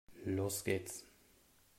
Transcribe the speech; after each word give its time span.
Los 0.25 0.63
geht's! 0.63 1.05